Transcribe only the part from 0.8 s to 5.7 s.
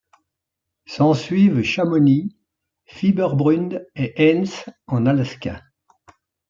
S'en suivent Chamonix, Fieberbrunn et Haines en Alaska.